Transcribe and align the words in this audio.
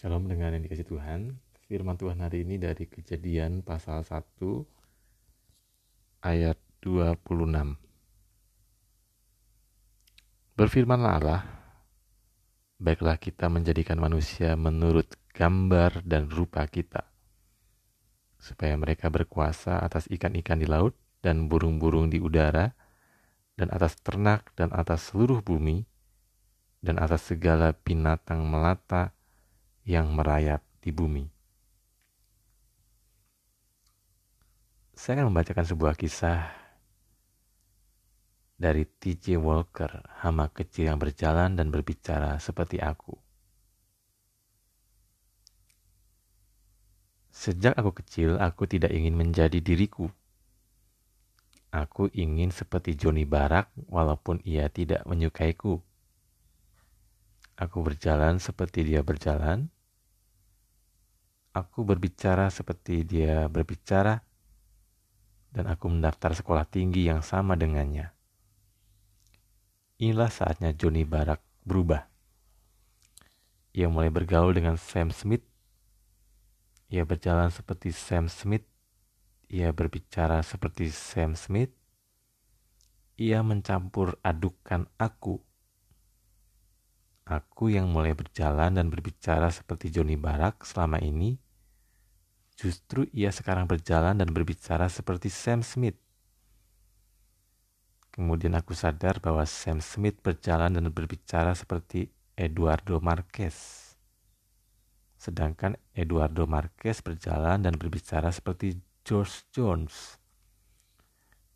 Shalom 0.00 0.32
dengan 0.32 0.56
yang 0.56 0.64
dikasih 0.64 0.88
Tuhan. 0.88 1.36
Firman 1.68 2.00
Tuhan 2.00 2.24
hari 2.24 2.40
ini 2.40 2.56
dari 2.56 2.88
Kejadian 2.88 3.60
pasal 3.60 4.00
1 4.00 4.16
ayat 6.24 6.56
26. 6.80 7.20
Berfirmanlah 10.56 11.12
Allah, 11.20 11.44
baiklah 12.80 13.20
kita 13.20 13.52
menjadikan 13.52 14.00
manusia 14.00 14.56
menurut 14.56 15.04
gambar 15.36 16.00
dan 16.08 16.32
rupa 16.32 16.64
kita, 16.64 17.04
supaya 18.40 18.80
mereka 18.80 19.12
berkuasa 19.12 19.84
atas 19.84 20.08
ikan-ikan 20.08 20.56
di 20.56 20.64
laut 20.64 20.96
dan 21.20 21.44
burung-burung 21.44 22.08
di 22.08 22.24
udara, 22.24 22.72
dan 23.52 23.68
atas 23.68 24.00
ternak 24.00 24.48
dan 24.56 24.72
atas 24.72 25.12
seluruh 25.12 25.44
bumi, 25.44 25.84
dan 26.80 26.96
atas 26.96 27.28
segala 27.28 27.76
binatang 27.76 28.48
melata 28.48 29.12
yang 29.90 30.14
merayap 30.14 30.62
di 30.78 30.94
bumi. 30.94 31.26
Saya 34.94 35.18
akan 35.18 35.34
membacakan 35.34 35.66
sebuah 35.66 35.98
kisah 35.98 36.46
dari 38.60 38.84
T.J. 38.86 39.40
Walker, 39.40 39.88
hama 40.22 40.52
kecil 40.52 40.92
yang 40.92 41.00
berjalan 41.00 41.58
dan 41.58 41.72
berbicara 41.74 42.38
seperti 42.38 42.78
aku. 42.78 43.16
Sejak 47.32 47.72
aku 47.72 47.96
kecil, 48.04 48.36
aku 48.36 48.68
tidak 48.68 48.92
ingin 48.92 49.16
menjadi 49.16 49.58
diriku. 49.64 50.12
Aku 51.72 52.12
ingin 52.12 52.52
seperti 52.52 53.00
Johnny 53.00 53.24
Barak 53.24 53.72
walaupun 53.88 54.44
ia 54.44 54.68
tidak 54.68 55.08
menyukaiku. 55.08 55.80
Aku 57.56 57.80
berjalan 57.80 58.36
seperti 58.36 58.84
dia 58.84 59.00
berjalan. 59.00 59.72
Aku 61.50 61.82
berbicara 61.82 62.46
seperti 62.46 63.02
dia 63.02 63.50
berbicara. 63.50 64.22
Dan 65.50 65.66
aku 65.66 65.90
mendaftar 65.90 66.30
sekolah 66.30 66.62
tinggi 66.62 67.10
yang 67.10 67.26
sama 67.26 67.58
dengannya. 67.58 68.14
Inilah 69.98 70.30
saatnya 70.30 70.70
Johnny 70.70 71.02
Barak 71.02 71.42
berubah. 71.66 72.06
Ia 73.74 73.90
mulai 73.90 74.14
bergaul 74.14 74.54
dengan 74.54 74.78
Sam 74.78 75.10
Smith. 75.10 75.42
Ia 76.86 77.02
berjalan 77.02 77.50
seperti 77.50 77.90
Sam 77.90 78.30
Smith. 78.30 78.62
Ia 79.50 79.74
berbicara 79.74 80.42
seperti 80.46 80.86
Sam 80.94 81.34
Smith. 81.34 81.74
Ia 83.18 83.42
mencampur 83.42 84.22
adukan 84.22 84.86
aku 84.96 85.42
Aku 87.30 87.70
yang 87.70 87.86
mulai 87.86 88.10
berjalan 88.10 88.74
dan 88.74 88.90
berbicara 88.90 89.54
seperti 89.54 89.94
Johnny 89.94 90.18
Barak 90.18 90.66
selama 90.66 90.98
ini, 90.98 91.38
justru 92.58 93.06
ia 93.14 93.30
sekarang 93.30 93.70
berjalan 93.70 94.18
dan 94.18 94.34
berbicara 94.34 94.90
seperti 94.90 95.30
Sam 95.30 95.62
Smith. 95.62 95.94
Kemudian 98.10 98.58
aku 98.58 98.74
sadar 98.74 99.22
bahwa 99.22 99.46
Sam 99.46 99.78
Smith 99.78 100.18
berjalan 100.18 100.74
dan 100.74 100.90
berbicara 100.90 101.54
seperti 101.54 102.10
Eduardo 102.34 102.98
Marquez. 102.98 103.94
Sedangkan 105.14 105.78
Eduardo 105.94 106.50
Marquez 106.50 106.98
berjalan 106.98 107.62
dan 107.62 107.78
berbicara 107.78 108.34
seperti 108.34 108.74
George 109.06 109.46
Jones. 109.54 110.18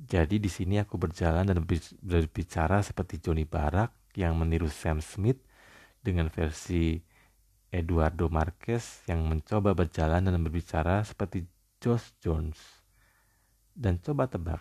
Jadi 0.00 0.40
di 0.40 0.48
sini 0.48 0.80
aku 0.80 0.96
berjalan 0.96 1.44
dan 1.44 1.60
berbicara 2.00 2.80
seperti 2.80 3.20
Johnny 3.20 3.44
Barak 3.44 3.92
yang 4.16 4.32
meniru 4.32 4.72
Sam 4.72 5.04
Smith 5.04 5.44
dengan 6.02 6.30
versi 6.30 6.96
Eduardo 7.68 8.32
Marquez 8.32 9.04
yang 9.04 9.28
mencoba 9.28 9.76
berjalan 9.76 10.24
dan 10.24 10.40
berbicara 10.40 11.04
seperti 11.04 11.44
Josh 11.76 12.16
Jones. 12.16 12.56
Dan 13.76 14.00
coba 14.00 14.24
tebak 14.26 14.58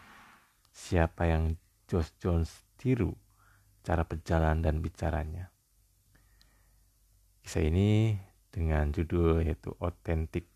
siapa 0.76 1.26
yang 1.32 1.56
Josh 1.88 2.12
Jones 2.20 2.52
tiru 2.76 3.16
cara 3.82 4.04
berjalan 4.04 4.60
dan 4.60 4.84
bicaranya. 4.84 5.48
Kisah 7.40 7.64
ini 7.64 8.20
dengan 8.52 8.92
judul 8.92 9.48
yaitu 9.48 9.72
otentik. 9.80 10.52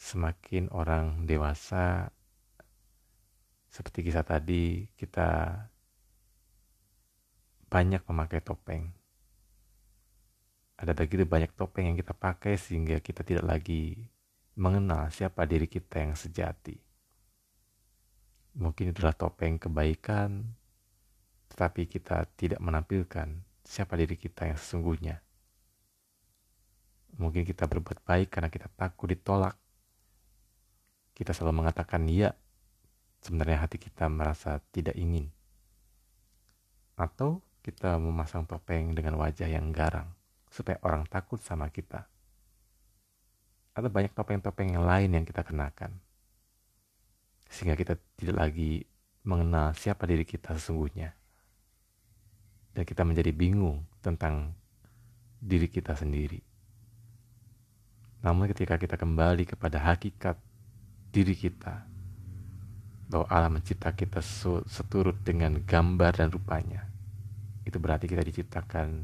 Semakin 0.00 0.72
orang 0.72 1.28
dewasa 1.28 2.08
seperti 3.68 4.08
kisah 4.08 4.24
tadi 4.24 4.88
kita 4.96 5.60
banyak 7.68 8.02
memakai 8.08 8.40
topeng 8.40 8.99
ada 10.80 10.96
begitu 10.96 11.28
banyak 11.28 11.52
topeng 11.52 11.92
yang 11.92 11.98
kita 12.00 12.16
pakai 12.16 12.56
sehingga 12.56 12.96
kita 13.04 13.20
tidak 13.20 13.44
lagi 13.44 14.00
mengenal 14.56 15.12
siapa 15.12 15.44
diri 15.44 15.68
kita 15.68 16.00
yang 16.00 16.16
sejati. 16.16 16.80
Mungkin 18.56 18.96
itulah 18.96 19.12
topeng 19.12 19.60
kebaikan, 19.60 20.40
tetapi 21.52 21.84
kita 21.84 22.24
tidak 22.32 22.64
menampilkan 22.64 23.28
siapa 23.60 23.92
diri 24.00 24.16
kita 24.16 24.48
yang 24.48 24.56
sesungguhnya. 24.56 25.20
Mungkin 27.20 27.44
kita 27.44 27.68
berbuat 27.68 28.00
baik 28.00 28.32
karena 28.32 28.48
kita 28.48 28.72
takut 28.72 29.12
ditolak. 29.12 29.60
Kita 31.12 31.36
selalu 31.36 31.60
mengatakan 31.60 32.08
iya, 32.08 32.32
sebenarnya 33.20 33.68
hati 33.68 33.76
kita 33.76 34.08
merasa 34.08 34.56
tidak 34.72 34.96
ingin. 34.96 35.28
Atau 36.96 37.44
kita 37.60 38.00
memasang 38.00 38.48
topeng 38.48 38.96
dengan 38.96 39.20
wajah 39.20 39.44
yang 39.44 39.68
garang 39.76 40.08
supaya 40.50 40.76
orang 40.82 41.06
takut 41.06 41.38
sama 41.38 41.70
kita. 41.70 42.04
Atau 43.72 43.86
banyak 43.86 44.10
topeng-topeng 44.12 44.74
yang 44.74 44.82
lain 44.84 45.14
yang 45.14 45.24
kita 45.24 45.46
kenakan. 45.46 45.94
Sehingga 47.46 47.78
kita 47.78 47.94
tidak 48.18 48.36
lagi 48.36 48.82
mengenal 49.22 49.72
siapa 49.78 50.04
diri 50.10 50.26
kita 50.26 50.58
sesungguhnya. 50.58 51.14
Dan 52.74 52.82
kita 52.82 53.06
menjadi 53.06 53.30
bingung 53.30 53.86
tentang 54.02 54.54
diri 55.38 55.70
kita 55.70 55.94
sendiri. 55.94 56.42
Namun 58.20 58.50
ketika 58.52 58.76
kita 58.76 59.00
kembali 59.00 59.48
kepada 59.48 59.80
hakikat 59.80 60.36
diri 61.08 61.32
kita, 61.32 61.88
bahwa 63.10 63.26
Allah 63.26 63.50
mencipta 63.50 63.90
kita 63.90 64.22
seturut 64.70 65.18
dengan 65.26 65.58
gambar 65.66 66.20
dan 66.20 66.28
rupanya, 66.30 66.86
itu 67.66 67.80
berarti 67.80 68.06
kita 68.06 68.22
diciptakan 68.22 69.02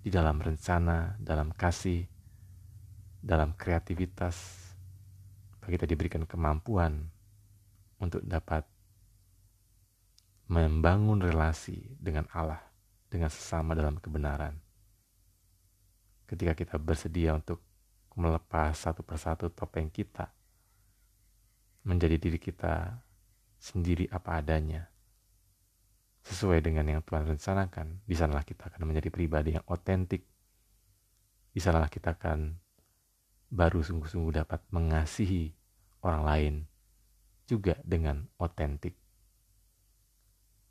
di 0.00 0.08
dalam 0.08 0.40
rencana, 0.40 1.16
dalam 1.20 1.52
kasih, 1.52 2.08
dalam 3.20 3.52
kreativitas, 3.52 4.36
kita 5.70 5.86
diberikan 5.86 6.26
kemampuan 6.26 7.06
untuk 8.02 8.26
dapat 8.26 8.66
membangun 10.50 11.22
relasi 11.22 11.94
dengan 11.94 12.26
Allah, 12.34 12.58
dengan 13.06 13.30
sesama 13.30 13.78
dalam 13.78 14.02
kebenaran. 14.02 14.58
Ketika 16.26 16.58
kita 16.58 16.74
bersedia 16.74 17.38
untuk 17.38 17.62
melepas 18.18 18.74
satu 18.74 19.06
persatu 19.06 19.46
topeng 19.54 19.86
kita, 19.86 20.26
menjadi 21.86 22.18
diri 22.18 22.42
kita 22.42 22.98
sendiri 23.62 24.10
apa 24.10 24.42
adanya, 24.42 24.89
sesuai 26.24 26.60
dengan 26.60 26.84
yang 26.86 27.02
Tuhan 27.04 27.24
rencanakan, 27.24 28.04
di 28.04 28.14
sanalah 28.16 28.44
kita 28.44 28.68
akan 28.68 28.88
menjadi 28.88 29.08
pribadi 29.08 29.56
yang 29.56 29.66
otentik. 29.68 30.24
Di 31.50 31.60
sanalah 31.60 31.90
kita 31.90 32.14
akan 32.14 32.54
baru 33.50 33.82
sungguh-sungguh 33.82 34.40
dapat 34.40 34.62
mengasihi 34.70 35.50
orang 36.06 36.22
lain 36.22 36.54
juga 37.50 37.74
dengan 37.82 38.22
otentik. 38.38 38.94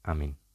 Amin. 0.07 0.48